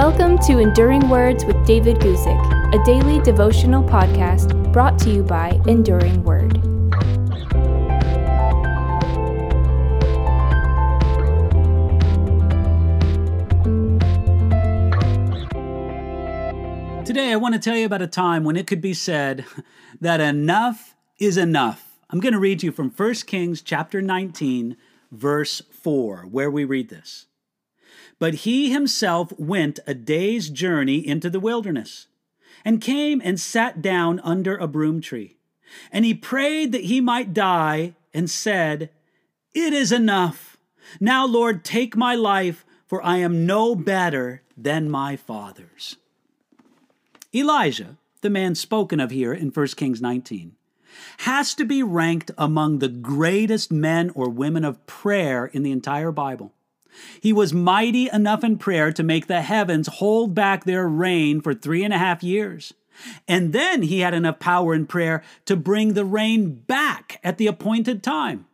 Welcome 0.00 0.38
to 0.46 0.60
Enduring 0.60 1.10
Words 1.10 1.44
with 1.44 1.62
David 1.66 1.98
Guzik, 1.98 2.74
a 2.74 2.82
daily 2.86 3.20
devotional 3.20 3.82
podcast 3.84 4.72
brought 4.72 4.98
to 5.00 5.10
you 5.10 5.22
by 5.22 5.60
Enduring 5.66 6.24
Word. 6.24 6.54
Today, 17.04 17.30
I 17.30 17.36
want 17.36 17.52
to 17.52 17.60
tell 17.60 17.76
you 17.76 17.84
about 17.84 18.00
a 18.00 18.06
time 18.06 18.42
when 18.42 18.56
it 18.56 18.66
could 18.66 18.80
be 18.80 18.94
said 18.94 19.44
that 20.00 20.22
enough 20.22 20.96
is 21.18 21.36
enough. 21.36 21.98
I'm 22.08 22.20
going 22.20 22.32
to 22.32 22.40
read 22.40 22.62
you 22.62 22.72
from 22.72 22.88
1 22.88 23.14
Kings 23.26 23.60
chapter 23.60 24.00
19, 24.00 24.78
verse 25.12 25.60
4, 25.70 26.22
where 26.22 26.50
we 26.50 26.64
read 26.64 26.88
this. 26.88 27.26
But 28.20 28.34
he 28.34 28.70
himself 28.70 29.32
went 29.38 29.80
a 29.86 29.94
day's 29.94 30.50
journey 30.50 31.04
into 31.04 31.28
the 31.28 31.40
wilderness, 31.40 32.06
and 32.64 32.80
came 32.80 33.20
and 33.24 33.40
sat 33.40 33.82
down 33.82 34.20
under 34.20 34.56
a 34.56 34.68
broom 34.68 35.00
tree. 35.00 35.38
And 35.90 36.04
he 36.04 36.14
prayed 36.14 36.70
that 36.72 36.84
he 36.84 37.00
might 37.00 37.34
die, 37.34 37.94
and 38.12 38.28
said, 38.28 38.90
It 39.54 39.72
is 39.72 39.90
enough. 39.90 40.58
Now, 41.00 41.26
Lord, 41.26 41.64
take 41.64 41.96
my 41.96 42.14
life, 42.14 42.66
for 42.86 43.02
I 43.02 43.16
am 43.16 43.46
no 43.46 43.74
better 43.74 44.42
than 44.56 44.90
my 44.90 45.16
fathers. 45.16 45.96
Elijah, 47.34 47.96
the 48.20 48.30
man 48.30 48.54
spoken 48.54 49.00
of 49.00 49.10
here 49.10 49.32
in 49.32 49.48
1 49.48 49.66
Kings 49.68 50.02
19, 50.02 50.56
has 51.18 51.54
to 51.54 51.64
be 51.64 51.82
ranked 51.82 52.32
among 52.36 52.80
the 52.80 52.88
greatest 52.88 53.72
men 53.72 54.10
or 54.10 54.28
women 54.28 54.64
of 54.64 54.84
prayer 54.86 55.46
in 55.46 55.62
the 55.62 55.70
entire 55.70 56.12
Bible. 56.12 56.52
He 57.20 57.32
was 57.32 57.52
mighty 57.52 58.08
enough 58.10 58.44
in 58.44 58.58
prayer 58.58 58.92
to 58.92 59.02
make 59.02 59.26
the 59.26 59.42
heavens 59.42 59.86
hold 59.86 60.34
back 60.34 60.64
their 60.64 60.88
rain 60.88 61.40
for 61.40 61.54
three 61.54 61.84
and 61.84 61.94
a 61.94 61.98
half 61.98 62.22
years. 62.22 62.72
And 63.26 63.52
then 63.52 63.82
he 63.82 64.00
had 64.00 64.14
enough 64.14 64.38
power 64.38 64.74
in 64.74 64.86
prayer 64.86 65.22
to 65.46 65.56
bring 65.56 65.94
the 65.94 66.04
rain 66.04 66.52
back 66.52 67.18
at 67.24 67.38
the 67.38 67.46
appointed 67.46 68.02
time. 68.02 68.46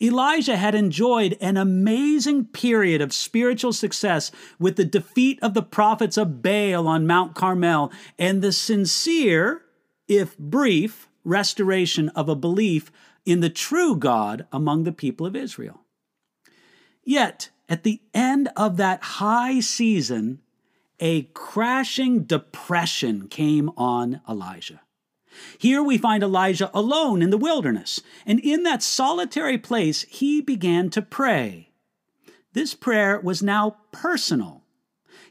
Elijah 0.00 0.56
had 0.56 0.74
enjoyed 0.74 1.36
an 1.40 1.56
amazing 1.56 2.44
period 2.46 3.00
of 3.00 3.12
spiritual 3.12 3.72
success 3.72 4.30
with 4.58 4.76
the 4.76 4.84
defeat 4.84 5.38
of 5.42 5.54
the 5.54 5.62
prophets 5.62 6.16
of 6.18 6.42
Baal 6.42 6.86
on 6.86 7.06
Mount 7.06 7.34
Carmel 7.34 7.90
and 8.18 8.42
the 8.42 8.52
sincere, 8.52 9.62
if 10.08 10.36
brief, 10.36 11.08
restoration 11.24 12.10
of 12.10 12.28
a 12.28 12.36
belief 12.36 12.92
in 13.24 13.40
the 13.40 13.50
true 13.50 13.96
God 13.96 14.46
among 14.52 14.84
the 14.84 14.92
people 14.92 15.26
of 15.26 15.36
Israel. 15.36 15.80
Yet, 17.04 17.50
at 17.68 17.82
the 17.82 18.00
end 18.14 18.48
of 18.56 18.76
that 18.76 19.02
high 19.02 19.60
season, 19.60 20.40
a 21.00 21.22
crashing 21.34 22.24
depression 22.24 23.28
came 23.28 23.70
on 23.76 24.20
Elijah. 24.28 24.80
Here 25.58 25.82
we 25.82 25.98
find 25.98 26.22
Elijah 26.22 26.70
alone 26.74 27.22
in 27.22 27.30
the 27.30 27.38
wilderness, 27.38 28.00
and 28.26 28.38
in 28.40 28.62
that 28.64 28.82
solitary 28.82 29.58
place, 29.58 30.02
he 30.02 30.40
began 30.40 30.90
to 30.90 31.02
pray. 31.02 31.70
This 32.52 32.74
prayer 32.74 33.18
was 33.18 33.42
now 33.42 33.78
personal. 33.92 34.62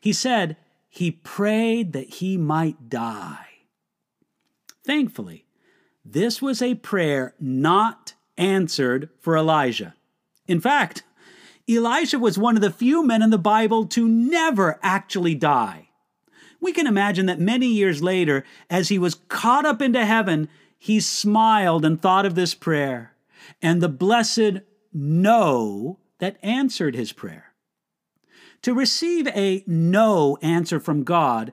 He 0.01 0.11
said 0.11 0.57
he 0.89 1.11
prayed 1.11 1.93
that 1.93 2.15
he 2.15 2.35
might 2.35 2.89
die. 2.89 3.45
Thankfully, 4.83 5.45
this 6.03 6.41
was 6.41 6.61
a 6.61 6.75
prayer 6.75 7.35
not 7.39 8.15
answered 8.37 9.09
for 9.19 9.37
Elijah. 9.37 9.95
In 10.47 10.59
fact, 10.59 11.03
Elijah 11.69 12.19
was 12.19 12.37
one 12.37 12.55
of 12.55 12.61
the 12.61 12.71
few 12.71 13.05
men 13.05 13.21
in 13.21 13.29
the 13.29 13.37
Bible 13.37 13.85
to 13.87 14.07
never 14.07 14.79
actually 14.81 15.35
die. 15.35 15.89
We 16.59 16.71
can 16.73 16.87
imagine 16.87 17.25
that 17.25 17.39
many 17.39 17.67
years 17.67 18.03
later, 18.03 18.43
as 18.69 18.89
he 18.89 18.99
was 18.99 19.15
caught 19.27 19.65
up 19.65 19.81
into 19.81 20.05
heaven, 20.05 20.47
he 20.77 20.99
smiled 20.99 21.85
and 21.85 21.99
thought 21.99 22.25
of 22.25 22.35
this 22.35 22.53
prayer 22.53 23.13
and 23.61 23.81
the 23.81 23.89
blessed 23.89 24.61
no 24.93 25.99
that 26.19 26.37
answered 26.43 26.95
his 26.95 27.11
prayer. 27.11 27.53
To 28.63 28.73
receive 28.73 29.27
a 29.27 29.63
no 29.65 30.37
answer 30.41 30.79
from 30.79 31.03
God 31.03 31.51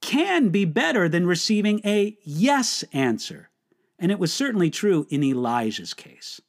can 0.00 0.50
be 0.50 0.64
better 0.64 1.08
than 1.08 1.26
receiving 1.26 1.80
a 1.84 2.16
yes 2.22 2.84
answer. 2.92 3.50
And 3.98 4.10
it 4.10 4.18
was 4.18 4.32
certainly 4.32 4.70
true 4.70 5.06
in 5.10 5.22
Elijah's 5.22 5.94
case. 5.94 6.40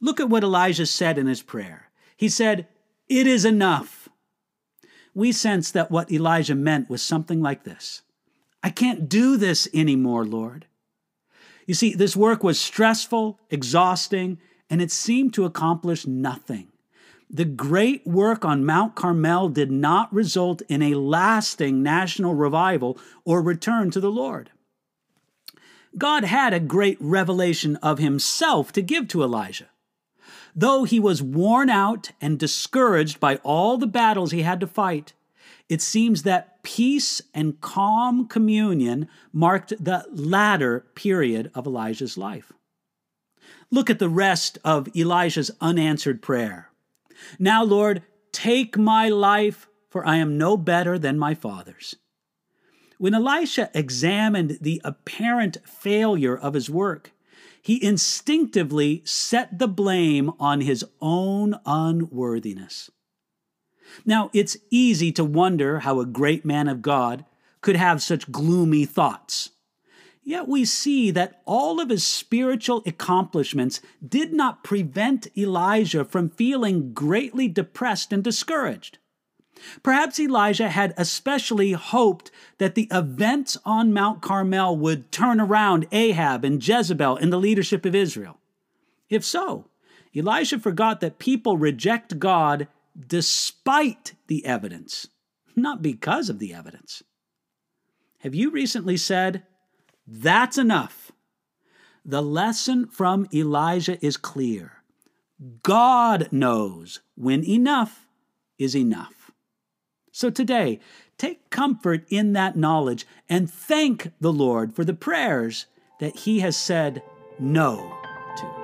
Look 0.00 0.18
at 0.18 0.28
what 0.28 0.44
Elijah 0.44 0.86
said 0.86 1.18
in 1.18 1.26
his 1.26 1.42
prayer. 1.42 1.90
He 2.22 2.28
said, 2.28 2.68
It 3.08 3.26
is 3.26 3.44
enough. 3.44 4.08
We 5.12 5.32
sense 5.32 5.72
that 5.72 5.90
what 5.90 6.12
Elijah 6.12 6.54
meant 6.54 6.88
was 6.88 7.02
something 7.02 7.42
like 7.42 7.64
this 7.64 8.02
I 8.62 8.70
can't 8.70 9.08
do 9.08 9.36
this 9.36 9.66
anymore, 9.74 10.24
Lord. 10.24 10.66
You 11.66 11.74
see, 11.74 11.94
this 11.94 12.14
work 12.14 12.44
was 12.44 12.60
stressful, 12.60 13.40
exhausting, 13.50 14.38
and 14.70 14.80
it 14.80 14.92
seemed 14.92 15.34
to 15.34 15.44
accomplish 15.44 16.06
nothing. 16.06 16.68
The 17.28 17.44
great 17.44 18.06
work 18.06 18.44
on 18.44 18.64
Mount 18.64 18.94
Carmel 18.94 19.48
did 19.48 19.72
not 19.72 20.14
result 20.14 20.62
in 20.68 20.80
a 20.80 20.94
lasting 20.94 21.82
national 21.82 22.36
revival 22.36 22.98
or 23.24 23.42
return 23.42 23.90
to 23.90 24.00
the 24.00 24.12
Lord. 24.12 24.52
God 25.98 26.22
had 26.22 26.54
a 26.54 26.60
great 26.60 26.98
revelation 27.00 27.74
of 27.82 27.98
himself 27.98 28.70
to 28.74 28.80
give 28.80 29.08
to 29.08 29.24
Elijah. 29.24 29.71
Though 30.54 30.84
he 30.84 31.00
was 31.00 31.22
worn 31.22 31.70
out 31.70 32.10
and 32.20 32.38
discouraged 32.38 33.18
by 33.20 33.36
all 33.36 33.78
the 33.78 33.86
battles 33.86 34.32
he 34.32 34.42
had 34.42 34.60
to 34.60 34.66
fight, 34.66 35.14
it 35.68 35.80
seems 35.80 36.22
that 36.22 36.62
peace 36.62 37.22
and 37.32 37.60
calm 37.60 38.26
communion 38.28 39.08
marked 39.32 39.72
the 39.82 40.04
latter 40.10 40.86
period 40.94 41.50
of 41.54 41.66
Elijah's 41.66 42.18
life. 42.18 42.52
Look 43.70 43.88
at 43.88 43.98
the 43.98 44.08
rest 44.08 44.58
of 44.64 44.94
Elijah's 44.94 45.50
unanswered 45.60 46.20
prayer. 46.20 46.70
Now, 47.38 47.64
Lord, 47.64 48.02
take 48.32 48.76
my 48.76 49.08
life, 49.08 49.66
for 49.88 50.06
I 50.06 50.16
am 50.16 50.36
no 50.36 50.56
better 50.58 50.98
than 50.98 51.18
my 51.18 51.34
fathers. 51.34 51.96
When 52.98 53.14
Elisha 53.14 53.70
examined 53.74 54.58
the 54.60 54.80
apparent 54.84 55.58
failure 55.66 56.36
of 56.36 56.54
his 56.54 56.68
work, 56.68 57.12
he 57.62 57.82
instinctively 57.82 59.02
set 59.04 59.58
the 59.58 59.68
blame 59.68 60.32
on 60.40 60.60
his 60.60 60.84
own 61.00 61.54
unworthiness. 61.64 62.90
Now, 64.04 64.30
it's 64.34 64.56
easy 64.70 65.12
to 65.12 65.24
wonder 65.24 65.80
how 65.80 66.00
a 66.00 66.06
great 66.06 66.44
man 66.44 66.66
of 66.66 66.82
God 66.82 67.24
could 67.60 67.76
have 67.76 68.02
such 68.02 68.32
gloomy 68.32 68.84
thoughts. 68.84 69.50
Yet 70.24 70.48
we 70.48 70.64
see 70.64 71.10
that 71.12 71.42
all 71.46 71.80
of 71.80 71.88
his 71.88 72.04
spiritual 72.04 72.82
accomplishments 72.86 73.80
did 74.06 74.32
not 74.32 74.64
prevent 74.64 75.28
Elijah 75.36 76.04
from 76.04 76.30
feeling 76.30 76.92
greatly 76.92 77.48
depressed 77.48 78.12
and 78.12 78.22
discouraged. 78.22 78.98
Perhaps 79.82 80.18
Elijah 80.20 80.68
had 80.68 80.94
especially 80.96 81.72
hoped 81.72 82.30
that 82.58 82.74
the 82.74 82.88
events 82.90 83.56
on 83.64 83.92
Mount 83.92 84.22
Carmel 84.22 84.76
would 84.76 85.10
turn 85.12 85.40
around 85.40 85.86
Ahab 85.92 86.44
and 86.44 86.66
Jezebel 86.66 87.16
in 87.16 87.30
the 87.30 87.40
leadership 87.40 87.84
of 87.84 87.94
Israel. 87.94 88.38
If 89.08 89.24
so, 89.24 89.66
Elijah 90.14 90.58
forgot 90.58 91.00
that 91.00 91.18
people 91.18 91.56
reject 91.56 92.18
God 92.18 92.68
despite 93.06 94.14
the 94.26 94.44
evidence, 94.44 95.08
not 95.56 95.82
because 95.82 96.28
of 96.28 96.38
the 96.38 96.52
evidence. 96.52 97.02
Have 98.20 98.34
you 98.34 98.50
recently 98.50 98.96
said, 98.96 99.42
That's 100.06 100.58
enough? 100.58 101.12
The 102.04 102.22
lesson 102.22 102.86
from 102.86 103.26
Elijah 103.32 104.04
is 104.04 104.16
clear. 104.16 104.82
God 105.62 106.28
knows 106.30 107.00
when 107.14 107.44
enough 107.44 108.08
is 108.58 108.76
enough. 108.76 109.21
So 110.12 110.28
today, 110.28 110.78
take 111.16 111.48
comfort 111.48 112.04
in 112.10 112.34
that 112.34 112.54
knowledge 112.54 113.06
and 113.28 113.50
thank 113.50 114.12
the 114.20 114.32
Lord 114.32 114.76
for 114.76 114.84
the 114.84 114.94
prayers 114.94 115.66
that 116.00 116.16
He 116.18 116.40
has 116.40 116.56
said 116.56 117.02
no 117.38 117.76
to. 118.36 118.62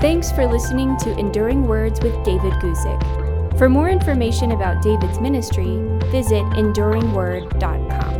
Thanks 0.00 0.30
for 0.30 0.46
listening 0.46 0.96
to 0.98 1.18
Enduring 1.18 1.66
Words 1.66 2.00
with 2.00 2.22
David 2.24 2.52
Guzik. 2.54 3.58
For 3.58 3.68
more 3.68 3.88
information 3.90 4.52
about 4.52 4.82
David's 4.82 5.18
ministry, 5.18 5.78
visit 6.10 6.44
enduringword.com. 6.44 8.19